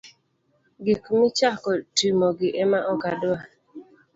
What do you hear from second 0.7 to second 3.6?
Gik michako timogi ema ok adwar.